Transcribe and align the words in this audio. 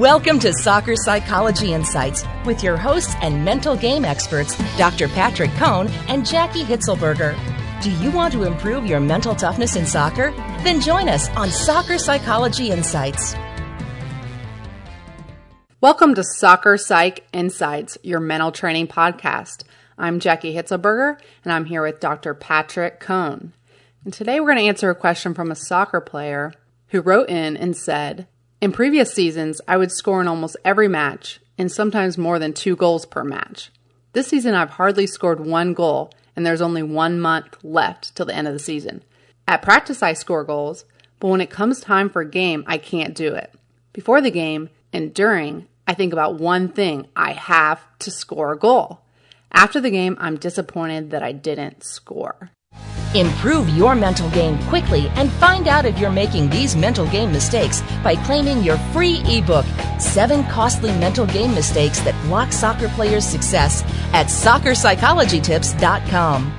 Welcome 0.00 0.38
to 0.38 0.54
Soccer 0.54 0.96
Psychology 0.96 1.74
Insights 1.74 2.24
with 2.46 2.62
your 2.62 2.78
hosts 2.78 3.14
and 3.20 3.44
mental 3.44 3.76
game 3.76 4.06
experts, 4.06 4.56
Dr. 4.78 5.08
Patrick 5.08 5.50
Cohn 5.56 5.88
and 6.08 6.22
Jaki 6.22 6.64
Hitzelberger. 6.64 7.38
Do 7.82 7.90
you 8.02 8.10
want 8.10 8.32
to 8.32 8.44
improve 8.44 8.86
your 8.86 8.98
mental 8.98 9.34
toughness 9.34 9.76
in 9.76 9.84
soccer? 9.84 10.30
Then 10.64 10.80
join 10.80 11.10
us 11.10 11.28
on 11.36 11.50
Soccer 11.50 11.98
Psychology 11.98 12.70
Insights. 12.70 13.34
Welcome 15.82 16.14
to 16.14 16.24
Soccer 16.24 16.78
Psych 16.78 17.26
Insights, 17.34 17.98
your 18.02 18.20
mental 18.20 18.52
training 18.52 18.86
podcast. 18.86 19.64
I'm 19.98 20.18
Jaki 20.18 20.54
Hitzelberger, 20.54 21.20
and 21.44 21.52
I'm 21.52 21.66
here 21.66 21.82
with 21.82 22.00
Dr. 22.00 22.32
Patrick 22.32 23.00
Cohn. 23.00 23.52
And 24.06 24.14
today 24.14 24.40
we're 24.40 24.46
going 24.46 24.56
to 24.60 24.64
answer 24.64 24.88
a 24.88 24.94
question 24.94 25.34
from 25.34 25.50
a 25.50 25.54
soccer 25.54 26.00
player 26.00 26.54
who 26.86 27.02
wrote 27.02 27.28
in 27.28 27.54
and 27.58 27.76
said, 27.76 28.26
in 28.60 28.72
previous 28.72 29.12
seasons, 29.12 29.60
I 29.66 29.76
would 29.76 29.90
score 29.90 30.20
in 30.20 30.28
almost 30.28 30.56
every 30.64 30.88
match, 30.88 31.40
and 31.56 31.70
sometimes 31.70 32.18
more 32.18 32.38
than 32.38 32.52
two 32.52 32.76
goals 32.76 33.06
per 33.06 33.24
match. 33.24 33.70
This 34.12 34.28
season, 34.28 34.54
I've 34.54 34.70
hardly 34.70 35.06
scored 35.06 35.40
one 35.40 35.72
goal, 35.72 36.12
and 36.36 36.44
there's 36.44 36.60
only 36.60 36.82
one 36.82 37.20
month 37.20 37.56
left 37.62 38.14
till 38.14 38.26
the 38.26 38.34
end 38.34 38.46
of 38.46 38.52
the 38.52 38.58
season. 38.58 39.02
At 39.48 39.62
practice, 39.62 40.02
I 40.02 40.12
score 40.12 40.44
goals, 40.44 40.84
but 41.18 41.28
when 41.28 41.40
it 41.40 41.50
comes 41.50 41.80
time 41.80 42.10
for 42.10 42.22
a 42.22 42.28
game, 42.28 42.64
I 42.66 42.78
can't 42.78 43.14
do 43.14 43.34
it. 43.34 43.52
Before 43.92 44.20
the 44.20 44.30
game 44.30 44.70
and 44.92 45.12
during, 45.14 45.66
I 45.86 45.94
think 45.94 46.12
about 46.12 46.38
one 46.38 46.68
thing 46.68 47.08
I 47.16 47.32
have 47.32 47.84
to 48.00 48.10
score 48.10 48.52
a 48.52 48.58
goal. 48.58 49.00
After 49.52 49.80
the 49.80 49.90
game, 49.90 50.16
I'm 50.20 50.36
disappointed 50.36 51.10
that 51.10 51.22
I 51.22 51.32
didn't 51.32 51.82
score. 51.82 52.50
Improve 53.14 53.68
your 53.70 53.94
mental 53.96 54.30
game 54.30 54.56
quickly 54.68 55.08
and 55.16 55.32
find 55.32 55.66
out 55.66 55.84
if 55.84 55.98
you're 55.98 56.12
making 56.12 56.48
these 56.48 56.76
mental 56.76 57.06
game 57.06 57.32
mistakes 57.32 57.82
by 58.04 58.14
claiming 58.14 58.62
your 58.62 58.78
free 58.92 59.20
ebook, 59.26 59.66
Seven 59.98 60.44
Costly 60.44 60.92
Mental 60.92 61.26
Game 61.26 61.52
Mistakes 61.52 61.98
That 62.00 62.14
Block 62.26 62.52
Soccer 62.52 62.88
Players' 62.90 63.24
Success 63.24 63.82
at 64.12 64.28
soccerpsychologytips.com. 64.28 66.52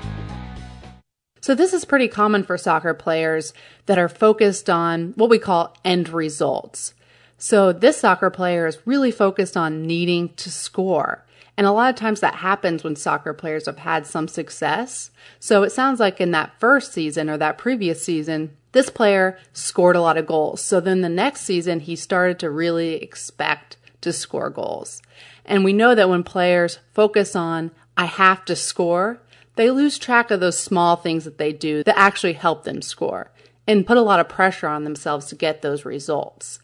So, 1.40 1.56
this 1.56 1.72
is 1.74 1.86
pretty 1.86 2.10
common 2.10 2.44
for 2.44 2.58
soccer 2.58 2.94
players 2.94 3.54
that 3.86 3.98
are 3.98 4.10
focused 4.10 4.70
on 4.70 5.14
what 5.16 5.30
we 5.30 5.40
call 5.40 5.74
end 5.84 6.10
results. 6.10 6.94
So, 7.38 7.72
this 7.72 7.98
soccer 7.98 8.30
player 8.30 8.68
is 8.68 8.86
really 8.86 9.10
focused 9.10 9.58
on 9.58 9.88
needing 9.88 10.30
to 10.36 10.52
score. 10.52 11.26
And 11.58 11.68
a 11.68 11.72
lot 11.72 11.90
of 11.90 11.96
times 11.96 12.22
that 12.22 12.36
happens 12.36 12.84
when 12.84 12.96
soccer 12.96 13.34
players 13.34 13.66
have 13.66 13.80
had 13.80 14.08
some 14.08 14.28
success. 14.28 15.12
So 15.40 15.64
it 15.64 15.72
sounds 15.72 16.00
like 16.00 16.22
in 16.22 16.32
that 16.32 16.60
first 16.60 16.94
season 16.94 17.30
or 17.30 17.38
that 17.38 17.58
previous 17.58 18.04
season, 18.04 18.56
this 18.72 18.90
player 18.90 19.38
scored 19.54 19.96
a 19.96 20.02
lot 20.02 20.18
of 20.18 20.26
goals. 20.26 20.62
So 20.62 20.80
then 20.80 21.02
the 21.02 21.10
next 21.10 21.42
season, 21.42 21.82
he 21.82 21.96
started 21.96 22.40
to 22.40 22.50
really 22.50 22.96
expect 22.96 23.78
to 24.02 24.14
score 24.14 24.50
goals. 24.50 25.02
And 25.46 25.64
we 25.64 25.74
know 25.74 25.94
that 25.94 26.10
when 26.10 26.24
players 26.24 26.80
focus 26.94 27.36
on, 27.36 27.72
I 27.98 28.06
have 28.06 28.46
to 28.46 28.56
score, 28.56 29.22
they 29.56 29.70
lose 29.70 29.98
track 29.98 30.32
of 30.32 30.40
those 30.40 30.58
small 30.58 30.96
things 30.96 31.26
that 31.26 31.38
they 31.38 31.52
do 31.52 31.84
that 31.84 31.98
actually 31.98 32.34
help 32.34 32.64
them 32.64 32.82
score 32.82 33.32
and 33.68 33.86
put 33.86 33.98
a 33.98 34.02
lot 34.02 34.20
of 34.20 34.30
pressure 34.30 34.68
on 34.68 34.84
themselves 34.84 35.28
to 35.28 35.36
get 35.36 35.62
those 35.62 35.86
results. 35.86 36.60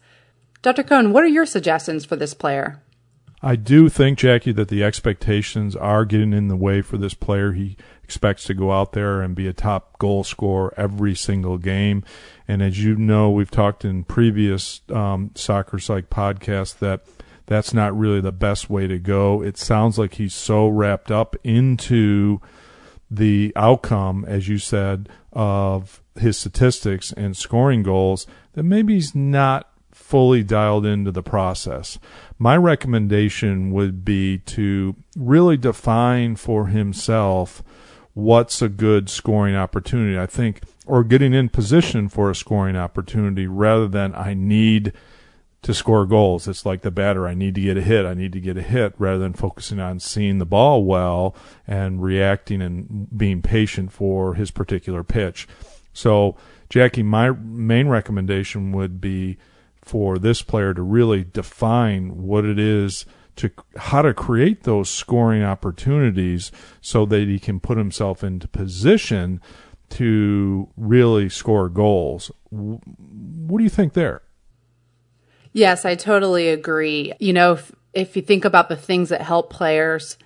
Dr. 0.62 0.82
Cohn, 0.82 1.12
what 1.12 1.22
are 1.22 1.28
your 1.28 1.46
suggestions 1.46 2.04
for 2.04 2.16
this 2.16 2.34
player? 2.34 2.82
I 3.40 3.56
do 3.56 3.88
think, 3.88 4.18
Jaki, 4.18 4.54
that 4.56 4.68
the 4.68 4.82
expectations 4.82 5.76
are 5.76 6.04
getting 6.04 6.32
in 6.32 6.48
the 6.48 6.56
way 6.56 6.82
for 6.82 6.96
this 6.96 7.14
player. 7.14 7.52
He 7.52 7.76
expects 8.02 8.44
to 8.44 8.54
go 8.54 8.72
out 8.72 8.92
there 8.92 9.20
and 9.20 9.34
be 9.34 9.46
a 9.46 9.52
top 9.52 9.98
goal 9.98 10.24
scorer 10.24 10.74
every 10.76 11.14
single 11.14 11.58
game. 11.58 12.02
And 12.48 12.62
as 12.62 12.82
you 12.82 12.96
know, 12.96 13.30
we've 13.30 13.50
talked 13.50 13.84
in 13.84 14.04
previous 14.04 14.80
um, 14.92 15.30
Soccer 15.34 15.78
Psych 15.78 16.10
podcasts 16.10 16.78
that 16.78 17.04
that's 17.46 17.72
not 17.72 17.96
really 17.96 18.20
the 18.20 18.32
best 18.32 18.68
way 18.68 18.86
to 18.86 18.98
go. 18.98 19.42
It 19.42 19.56
sounds 19.56 19.98
like 19.98 20.14
he's 20.14 20.34
so 20.34 20.68
wrapped 20.68 21.10
up 21.10 21.36
into 21.44 22.40
the 23.10 23.52
outcome, 23.56 24.24
as 24.26 24.48
you 24.48 24.58
said, 24.58 25.08
of 25.32 26.02
his 26.18 26.36
statistics 26.36 27.12
and 27.12 27.36
scoring 27.36 27.82
goals 27.82 28.26
that 28.52 28.64
maybe 28.64 28.94
he's 28.94 29.14
not 29.14 29.70
fully 30.08 30.42
dialed 30.42 30.86
into 30.86 31.12
the 31.12 31.22
process. 31.22 31.98
My 32.38 32.56
recommendation 32.56 33.70
would 33.72 34.06
be 34.06 34.38
to 34.38 34.96
really 35.14 35.58
define 35.58 36.36
for 36.36 36.68
himself 36.68 37.62
what's 38.14 38.62
a 38.62 38.70
good 38.70 39.10
scoring 39.10 39.54
opportunity. 39.54 40.18
I 40.18 40.24
think, 40.24 40.62
or 40.86 41.04
getting 41.04 41.34
in 41.34 41.50
position 41.50 42.08
for 42.08 42.30
a 42.30 42.34
scoring 42.34 42.74
opportunity 42.74 43.46
rather 43.46 43.86
than 43.86 44.14
I 44.14 44.32
need 44.32 44.94
to 45.60 45.74
score 45.74 46.06
goals. 46.06 46.48
It's 46.48 46.64
like 46.64 46.80
the 46.80 46.90
batter. 46.90 47.28
I 47.28 47.34
need 47.34 47.54
to 47.56 47.60
get 47.60 47.76
a 47.76 47.82
hit. 47.82 48.06
I 48.06 48.14
need 48.14 48.32
to 48.32 48.40
get 48.40 48.56
a 48.56 48.62
hit 48.62 48.94
rather 48.96 49.18
than 49.18 49.34
focusing 49.34 49.78
on 49.78 50.00
seeing 50.00 50.38
the 50.38 50.46
ball 50.46 50.84
well 50.84 51.36
and 51.66 52.02
reacting 52.02 52.62
and 52.62 53.08
being 53.14 53.42
patient 53.42 53.92
for 53.92 54.36
his 54.36 54.50
particular 54.50 55.04
pitch. 55.04 55.46
So, 55.92 56.34
Jaki, 56.70 57.04
my 57.04 57.30
main 57.30 57.88
recommendation 57.88 58.72
would 58.72 59.02
be 59.02 59.36
for 59.88 60.18
this 60.18 60.42
player 60.42 60.74
to 60.74 60.82
really 60.82 61.24
define 61.24 62.22
what 62.22 62.44
it 62.44 62.58
is 62.58 63.06
to 63.36 63.50
how 63.76 64.02
to 64.02 64.12
create 64.12 64.64
those 64.64 64.90
scoring 64.90 65.42
opportunities 65.42 66.52
so 66.82 67.06
that 67.06 67.26
he 67.26 67.38
can 67.38 67.58
put 67.58 67.78
himself 67.78 68.22
into 68.22 68.46
position 68.48 69.40
to 69.88 70.68
really 70.76 71.28
score 71.30 71.70
goals. 71.70 72.30
What 72.50 73.58
do 73.58 73.64
you 73.64 73.70
think 73.70 73.94
there? 73.94 74.22
Yes, 75.52 75.86
I 75.86 75.94
totally 75.94 76.48
agree. 76.48 77.14
You 77.18 77.32
know, 77.32 77.52
if, 77.52 77.72
if 77.94 78.16
you 78.16 78.22
think 78.22 78.44
about 78.44 78.68
the 78.68 78.76
things 78.76 79.08
that 79.08 79.22
help 79.22 79.50
players 79.50 80.18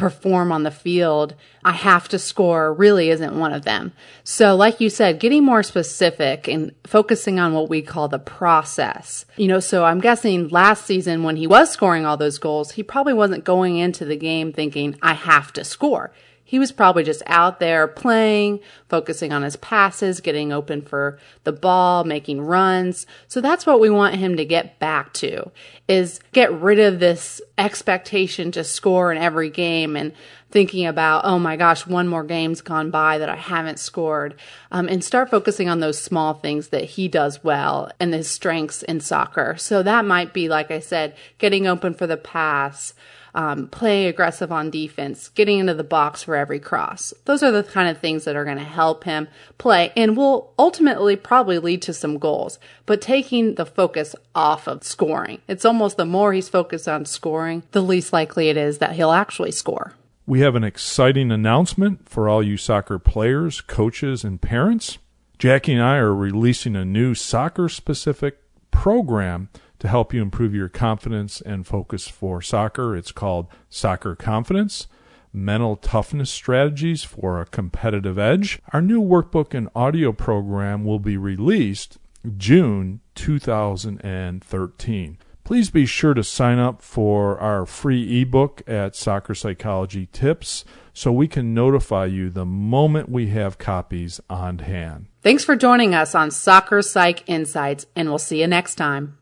perform 0.00 0.50
on 0.50 0.62
the 0.62 0.70
field, 0.70 1.34
I 1.62 1.72
have 1.72 2.08
to 2.08 2.18
score 2.18 2.72
really 2.72 3.10
isn't 3.10 3.38
one 3.38 3.52
of 3.52 3.64
them. 3.64 3.92
So, 4.24 4.56
like 4.56 4.80
you 4.80 4.88
said, 4.88 5.20
getting 5.20 5.44
more 5.44 5.62
specific 5.62 6.48
and 6.48 6.72
focusing 6.84 7.38
on 7.38 7.52
what 7.52 7.68
we 7.68 7.82
call 7.82 8.08
the 8.08 8.18
process. 8.18 9.26
You 9.36 9.46
know, 9.46 9.60
so 9.60 9.84
I'm 9.84 10.00
guessing 10.00 10.48
last 10.48 10.86
season 10.86 11.22
when 11.22 11.36
he 11.36 11.46
was 11.46 11.70
scoring 11.70 12.06
all 12.06 12.16
those 12.16 12.38
goals, 12.38 12.72
he 12.72 12.82
probably 12.82 13.12
wasn't 13.12 13.44
going 13.44 13.76
into 13.76 14.06
the 14.06 14.16
game 14.16 14.52
thinking, 14.54 14.96
I 15.02 15.12
have 15.12 15.52
to 15.52 15.64
score. 15.64 16.12
He 16.50 16.58
was 16.58 16.72
probably 16.72 17.04
just 17.04 17.22
out 17.26 17.60
there 17.60 17.86
playing, 17.86 18.58
focusing 18.88 19.32
on 19.32 19.44
his 19.44 19.54
passes, 19.54 20.20
getting 20.20 20.52
open 20.52 20.82
for 20.82 21.20
the 21.44 21.52
ball, 21.52 22.02
making 22.02 22.40
runs. 22.40 23.06
So 23.28 23.40
that's 23.40 23.66
what 23.66 23.78
we 23.78 23.88
want 23.88 24.16
him 24.16 24.36
to 24.36 24.44
get 24.44 24.80
back 24.80 25.12
to 25.12 25.52
is 25.86 26.18
get 26.32 26.52
rid 26.52 26.80
of 26.80 26.98
this 26.98 27.40
expectation 27.56 28.50
to 28.50 28.64
score 28.64 29.12
in 29.12 29.18
every 29.18 29.48
game 29.48 29.94
and 29.94 30.12
thinking 30.50 30.86
about, 30.86 31.24
oh 31.24 31.38
my 31.38 31.56
gosh, 31.56 31.86
one 31.86 32.08
more 32.08 32.24
game's 32.24 32.62
gone 32.62 32.90
by 32.90 33.18
that 33.18 33.28
I 33.28 33.36
haven't 33.36 33.78
scored, 33.78 34.34
um, 34.72 34.88
and 34.88 35.04
start 35.04 35.30
focusing 35.30 35.68
on 35.68 35.78
those 35.78 36.02
small 36.02 36.34
things 36.34 36.70
that 36.70 36.82
he 36.82 37.06
does 37.06 37.44
well 37.44 37.92
and 38.00 38.12
his 38.12 38.28
strengths 38.28 38.82
in 38.82 38.98
soccer. 38.98 39.54
So 39.56 39.84
that 39.84 40.04
might 40.04 40.32
be, 40.32 40.48
like 40.48 40.72
I 40.72 40.80
said, 40.80 41.14
getting 41.38 41.68
open 41.68 41.94
for 41.94 42.08
the 42.08 42.16
pass, 42.16 42.92
um, 43.34 43.68
play 43.68 44.06
aggressive 44.06 44.50
on 44.50 44.70
defense, 44.70 45.28
getting 45.28 45.58
into 45.58 45.74
the 45.74 45.84
box 45.84 46.22
for 46.22 46.36
every 46.36 46.58
cross. 46.58 47.12
Those 47.24 47.42
are 47.42 47.50
the 47.50 47.62
kind 47.62 47.88
of 47.88 47.98
things 47.98 48.24
that 48.24 48.36
are 48.36 48.44
going 48.44 48.58
to 48.58 48.64
help 48.64 49.04
him 49.04 49.28
play 49.58 49.92
and 49.96 50.16
will 50.16 50.52
ultimately 50.58 51.16
probably 51.16 51.58
lead 51.58 51.82
to 51.82 51.92
some 51.92 52.18
goals. 52.18 52.58
But 52.86 53.00
taking 53.00 53.54
the 53.54 53.66
focus 53.66 54.14
off 54.34 54.66
of 54.66 54.84
scoring, 54.84 55.40
it's 55.48 55.64
almost 55.64 55.96
the 55.96 56.04
more 56.04 56.32
he's 56.32 56.48
focused 56.48 56.88
on 56.88 57.04
scoring, 57.04 57.62
the 57.72 57.82
least 57.82 58.12
likely 58.12 58.48
it 58.48 58.56
is 58.56 58.78
that 58.78 58.92
he'll 58.92 59.12
actually 59.12 59.52
score. 59.52 59.94
We 60.26 60.40
have 60.40 60.54
an 60.54 60.64
exciting 60.64 61.32
announcement 61.32 62.08
for 62.08 62.28
all 62.28 62.42
you 62.42 62.56
soccer 62.56 62.98
players, 62.98 63.60
coaches, 63.60 64.22
and 64.22 64.40
parents. 64.40 64.98
Jaki 65.38 65.72
and 65.72 65.82
I 65.82 65.96
are 65.96 66.14
releasing 66.14 66.76
a 66.76 66.84
new 66.84 67.14
soccer 67.14 67.68
specific 67.68 68.38
program 68.70 69.48
to 69.80 69.88
help 69.88 70.14
you 70.14 70.22
improve 70.22 70.54
your 70.54 70.68
confidence 70.68 71.40
and 71.40 71.66
focus 71.66 72.06
for 72.06 72.40
soccer. 72.40 72.96
It's 72.96 73.12
called 73.12 73.48
Soccer 73.68 74.14
Confidence 74.14 74.86
Mental 75.32 75.76
Toughness 75.76 76.30
Strategies 76.30 77.02
for 77.02 77.40
a 77.40 77.46
Competitive 77.46 78.18
Edge. 78.18 78.60
Our 78.72 78.82
new 78.82 79.02
workbook 79.02 79.54
and 79.54 79.68
audio 79.74 80.12
program 80.12 80.84
will 80.84 80.98
be 80.98 81.16
released 81.16 81.98
June 82.36 83.00
2013. 83.14 85.18
Please 85.44 85.70
be 85.70 85.86
sure 85.86 86.14
to 86.14 86.22
sign 86.22 86.58
up 86.58 86.82
for 86.82 87.38
our 87.38 87.66
free 87.66 88.20
ebook 88.20 88.62
at 88.68 88.94
Soccer 88.94 89.34
Psychology 89.34 90.06
Tips 90.12 90.64
so 90.92 91.10
we 91.10 91.26
can 91.26 91.54
notify 91.54 92.04
you 92.04 92.30
the 92.30 92.46
moment 92.46 93.08
we 93.08 93.28
have 93.28 93.58
copies 93.58 94.20
on 94.28 94.58
hand. 94.58 95.06
Thanks 95.22 95.44
for 95.44 95.56
joining 95.56 95.94
us 95.94 96.14
on 96.14 96.30
Soccer 96.30 96.82
Psych 96.82 97.28
Insights, 97.28 97.86
and 97.96 98.08
we'll 98.08 98.18
see 98.18 98.40
you 98.40 98.46
next 98.46 98.76
time. 98.76 99.19